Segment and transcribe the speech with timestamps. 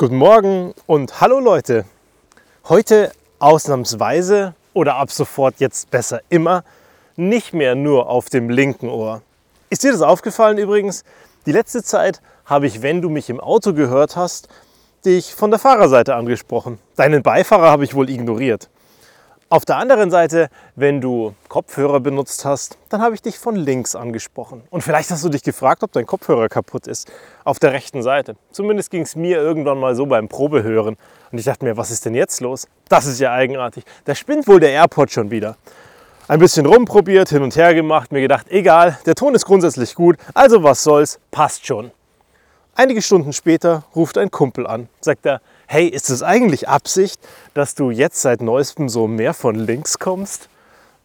[0.00, 1.84] Guten Morgen und hallo Leute.
[2.68, 3.10] Heute
[3.40, 6.62] ausnahmsweise oder ab sofort jetzt besser immer
[7.16, 9.22] nicht mehr nur auf dem linken Ohr.
[9.70, 11.02] Ist dir das aufgefallen übrigens?
[11.46, 14.46] Die letzte Zeit habe ich, wenn du mich im Auto gehört hast,
[15.04, 16.78] dich von der Fahrerseite angesprochen.
[16.94, 18.68] Deinen Beifahrer habe ich wohl ignoriert.
[19.50, 23.94] Auf der anderen Seite, wenn du Kopfhörer benutzt hast, dann habe ich dich von links
[23.94, 24.62] angesprochen.
[24.68, 27.10] Und vielleicht hast du dich gefragt, ob dein Kopfhörer kaputt ist.
[27.44, 28.36] Auf der rechten Seite.
[28.52, 30.98] Zumindest ging es mir irgendwann mal so beim Probehören.
[31.32, 32.68] Und ich dachte mir, was ist denn jetzt los?
[32.90, 33.84] Das ist ja eigenartig.
[34.04, 35.56] Da spinnt wohl der AirPod schon wieder.
[36.26, 40.18] Ein bisschen rumprobiert, hin und her gemacht, mir gedacht, egal, der Ton ist grundsätzlich gut,
[40.34, 41.90] also was soll's, passt schon.
[42.74, 47.20] Einige Stunden später ruft ein Kumpel an, sagt er, hey, ist es eigentlich Absicht,
[47.52, 50.48] dass du jetzt seit neuestem so mehr von links kommst?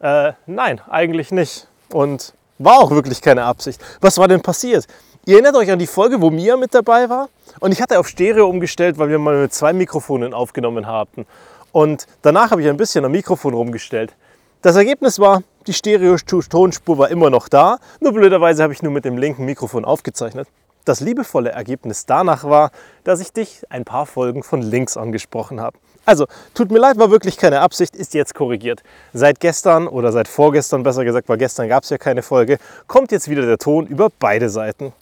[0.00, 1.66] Äh, nein, eigentlich nicht.
[1.92, 3.82] Und war auch wirklich keine Absicht.
[4.00, 4.86] Was war denn passiert?
[5.26, 7.28] Ihr erinnert euch an die Folge, wo Mia mit dabei war?
[7.58, 11.26] Und ich hatte auf Stereo umgestellt, weil wir mal mit zwei Mikrofonen aufgenommen hatten.
[11.72, 14.14] Und danach habe ich ein bisschen am Mikrofon rumgestellt.
[14.62, 19.04] Das Ergebnis war, die Stereo-Tonspur war immer noch da, nur blöderweise habe ich nur mit
[19.04, 20.46] dem linken Mikrofon aufgezeichnet.
[20.84, 22.70] Das liebevolle Ergebnis danach war,
[23.04, 25.78] dass ich dich ein paar Folgen von links angesprochen habe.
[26.04, 28.82] Also, tut mir leid, war wirklich keine Absicht, ist jetzt korrigiert.
[29.12, 32.58] Seit gestern oder seit vorgestern, besser gesagt, weil gestern gab es ja keine Folge,
[32.88, 34.92] kommt jetzt wieder der Ton über beide Seiten.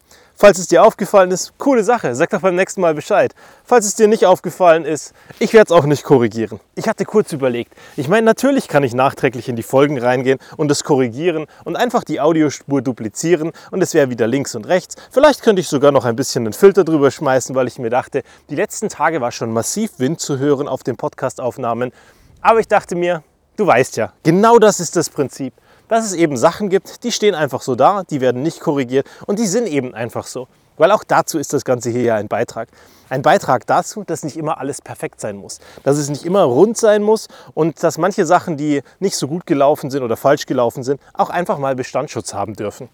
[0.41, 3.35] Falls es dir aufgefallen ist, coole Sache, sag doch beim nächsten Mal Bescheid.
[3.63, 6.61] Falls es dir nicht aufgefallen ist, ich werde es auch nicht korrigieren.
[6.77, 7.75] Ich hatte kurz überlegt.
[7.99, 12.05] Ich meine, natürlich kann ich nachträglich in die Folgen reingehen und es korrigieren und einfach
[12.05, 14.97] die Audiospur duplizieren und es wäre wieder links und rechts.
[15.11, 18.23] Vielleicht könnte ich sogar noch ein bisschen einen Filter drüber schmeißen, weil ich mir dachte,
[18.49, 21.93] die letzten Tage war schon massiv Wind zu hören auf den Podcastaufnahmen.
[22.41, 23.23] Aber ich dachte mir,
[23.57, 25.53] du weißt ja, genau das ist das Prinzip
[25.91, 29.39] dass es eben Sachen gibt, die stehen einfach so da, die werden nicht korrigiert und
[29.39, 30.49] die sind eben einfach so.
[30.79, 32.69] Weil auch dazu ist das Ganze hier ja ein Beitrag.
[33.11, 35.59] Ein Beitrag dazu, dass nicht immer alles perfekt sein muss.
[35.83, 39.47] Dass es nicht immer rund sein muss und dass manche Sachen, die nicht so gut
[39.47, 42.89] gelaufen sind oder falsch gelaufen sind, auch einfach mal Bestandsschutz haben dürfen.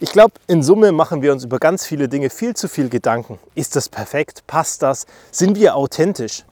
[0.00, 3.38] Ich glaube, in Summe machen wir uns über ganz viele Dinge viel zu viel Gedanken.
[3.54, 4.44] Ist das perfekt?
[4.46, 5.06] Passt das?
[5.30, 6.44] Sind wir authentisch?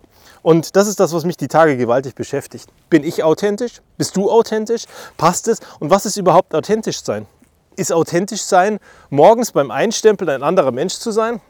[0.42, 2.68] Und das ist das, was mich die Tage gewaltig beschäftigt.
[2.90, 3.80] Bin ich authentisch?
[3.96, 4.84] Bist du authentisch?
[5.16, 5.60] Passt es?
[5.78, 7.26] Und was ist überhaupt authentisch sein?
[7.76, 11.40] Ist authentisch sein, morgens beim Einstempeln ein anderer Mensch zu sein?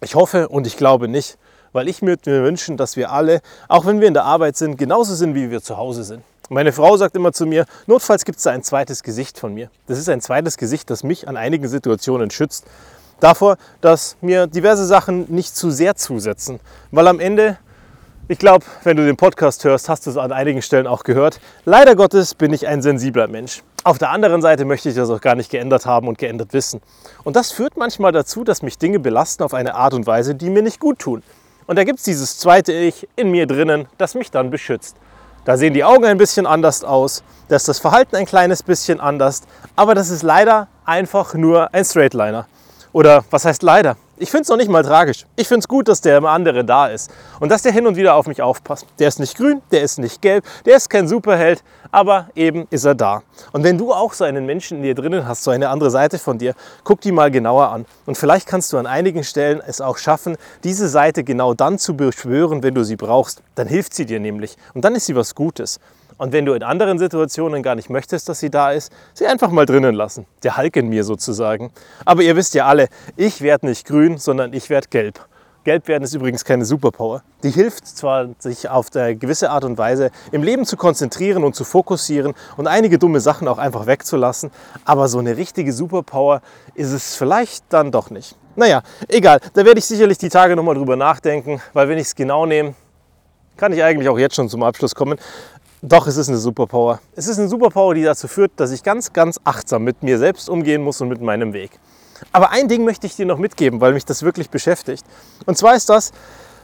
[0.00, 1.36] Ich hoffe und ich glaube nicht,
[1.72, 5.14] weil ich mir wünschen, dass wir alle, auch wenn wir in der Arbeit sind, genauso
[5.14, 6.22] sind, wie wir zu Hause sind.
[6.48, 9.70] Meine Frau sagt immer zu mir, notfalls gibt es da ein zweites Gesicht von mir.
[9.86, 12.64] Das ist ein zweites Gesicht, das mich an einigen Situationen schützt.
[13.20, 16.58] Davor, dass mir diverse Sachen nicht zu sehr zusetzen.
[16.90, 17.58] Weil am Ende
[18.30, 21.40] ich glaube, wenn du den Podcast hörst, hast du es an einigen Stellen auch gehört.
[21.64, 23.64] Leider Gottes bin ich ein sensibler Mensch.
[23.82, 26.80] Auf der anderen Seite möchte ich das auch gar nicht geändert haben und geändert wissen.
[27.24, 30.48] Und das führt manchmal dazu, dass mich Dinge belasten auf eine Art und Weise, die
[30.48, 31.24] mir nicht gut tun.
[31.66, 34.94] Und da gibt es dieses zweite Ich in mir drinnen, das mich dann beschützt.
[35.44, 39.00] Da sehen die Augen ein bisschen anders aus, da ist das Verhalten ein kleines bisschen
[39.00, 39.42] anders,
[39.74, 42.46] aber das ist leider einfach nur ein Straightliner.
[42.92, 43.96] Oder was heißt leider?
[44.22, 45.24] Ich finde es noch nicht mal tragisch.
[45.34, 47.10] Ich finde es gut, dass der andere da ist
[47.40, 48.84] und dass der hin und wieder auf mich aufpasst.
[48.98, 52.84] Der ist nicht grün, der ist nicht gelb, der ist kein Superheld, aber eben ist
[52.84, 53.22] er da.
[53.52, 56.18] Und wenn du auch so einen Menschen in dir drinnen hast, so eine andere Seite
[56.18, 56.54] von dir,
[56.84, 57.86] guck die mal genauer an.
[58.04, 61.96] Und vielleicht kannst du an einigen Stellen es auch schaffen, diese Seite genau dann zu
[61.96, 63.42] beschwören, wenn du sie brauchst.
[63.54, 65.80] Dann hilft sie dir nämlich und dann ist sie was Gutes.
[66.20, 69.50] Und wenn du in anderen Situationen gar nicht möchtest, dass sie da ist, sie einfach
[69.50, 70.26] mal drinnen lassen.
[70.42, 71.72] Der Hulk in mir sozusagen.
[72.04, 75.26] Aber ihr wisst ja alle, ich werde nicht grün, sondern ich werde gelb.
[75.64, 77.22] Gelb werden ist übrigens keine Superpower.
[77.42, 81.54] Die hilft zwar, sich auf eine gewisse Art und Weise im Leben zu konzentrieren und
[81.54, 84.50] zu fokussieren und einige dumme Sachen auch einfach wegzulassen,
[84.84, 86.42] aber so eine richtige Superpower
[86.74, 88.36] ist es vielleicht dann doch nicht.
[88.56, 92.14] Naja, egal, da werde ich sicherlich die Tage nochmal drüber nachdenken, weil wenn ich es
[92.14, 92.74] genau nehme,
[93.60, 95.18] kann ich eigentlich auch jetzt schon zum Abschluss kommen.
[95.82, 97.00] Doch, es ist eine Superpower.
[97.16, 100.50] Es ist eine Superpower, die dazu führt, dass ich ganz, ganz achtsam mit mir selbst
[100.50, 101.70] umgehen muss und mit meinem Weg.
[102.32, 105.06] Aber ein Ding möchte ich dir noch mitgeben, weil mich das wirklich beschäftigt.
[105.46, 106.12] Und zwar ist das,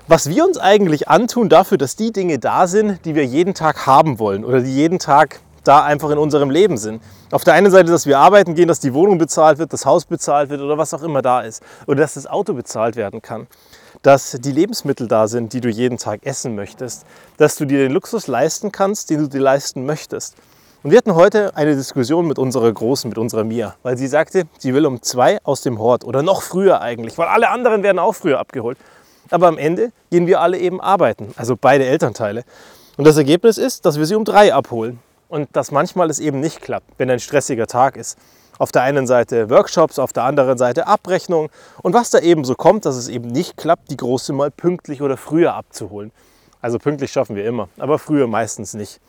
[0.06, 3.86] was wir uns eigentlich antun dafür, dass die Dinge da sind, die wir jeden Tag
[3.86, 7.02] haben wollen oder die jeden Tag da einfach in unserem Leben sind.
[7.30, 10.04] Auf der einen Seite, dass wir arbeiten gehen, dass die Wohnung bezahlt wird, das Haus
[10.04, 11.62] bezahlt wird oder was auch immer da ist.
[11.86, 13.46] Oder dass das Auto bezahlt werden kann
[14.02, 17.04] dass die Lebensmittel da sind, die du jeden Tag essen möchtest,
[17.38, 20.36] dass du dir den Luxus leisten kannst, den du dir leisten möchtest.
[20.82, 24.44] Und wir hatten heute eine Diskussion mit unserer Großen, mit unserer Mia, weil sie sagte,
[24.58, 27.98] sie will um zwei aus dem Hort oder noch früher eigentlich, weil alle anderen werden
[27.98, 28.78] auch früher abgeholt.
[29.30, 32.44] Aber am Ende gehen wir alle eben arbeiten, also beide Elternteile.
[32.96, 36.40] Und das Ergebnis ist, dass wir sie um drei abholen und dass manchmal es eben
[36.40, 38.18] nicht klappt, wenn ein stressiger Tag ist.
[38.58, 41.50] Auf der einen Seite Workshops, auf der anderen Seite Abrechnung
[41.82, 45.02] und was da eben so kommt, dass es eben nicht klappt, die große mal pünktlich
[45.02, 46.10] oder früher abzuholen.
[46.62, 49.00] Also pünktlich schaffen wir immer, aber früher meistens nicht.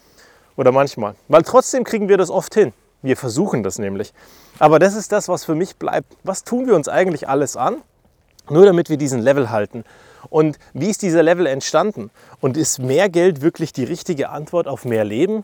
[0.57, 1.15] Oder manchmal.
[1.27, 2.73] Weil trotzdem kriegen wir das oft hin.
[3.01, 4.11] Wir versuchen das nämlich.
[4.59, 6.17] Aber das ist das, was für mich bleibt.
[6.23, 7.77] Was tun wir uns eigentlich alles an?
[8.49, 9.85] Nur damit wir diesen Level halten.
[10.29, 12.09] Und wie ist dieser Level entstanden?
[12.41, 15.43] Und ist mehr Geld wirklich die richtige Antwort auf mehr Leben?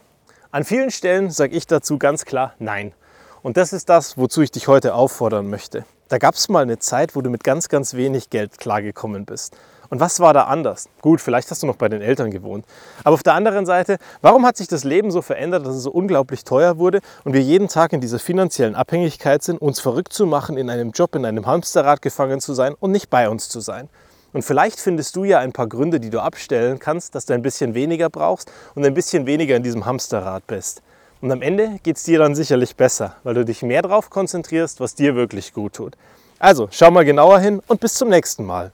[0.54, 2.94] An vielen Stellen sage ich dazu ganz klar Nein.
[3.42, 5.84] Und das ist das, wozu ich dich heute auffordern möchte.
[6.10, 9.58] Da gab es mal eine Zeit, wo du mit ganz, ganz wenig Geld klargekommen bist.
[9.90, 10.90] Und was war da anders?
[11.02, 12.68] Gut, vielleicht hast du noch bei den Eltern gewohnt.
[13.04, 15.92] Aber auf der anderen Seite, warum hat sich das Leben so verändert, dass es so
[15.92, 20.28] unglaublich teuer wurde und wir jeden Tag in dieser finanziellen Abhängigkeit sind, uns verrückt zu
[20.28, 23.60] machen, in einem Job, in einem Hamsterrad gefangen zu sein und nicht bei uns zu
[23.60, 23.90] sein?
[24.34, 27.44] Und vielleicht findest du ja ein paar Gründe, die du abstellen kannst, dass du ein
[27.44, 30.82] bisschen weniger brauchst und ein bisschen weniger in diesem Hamsterrad bist.
[31.22, 34.82] Und am Ende geht es dir dann sicherlich besser, weil du dich mehr darauf konzentrierst,
[34.82, 35.96] was dir wirklich gut tut.
[36.40, 38.74] Also schau mal genauer hin und bis zum nächsten Mal.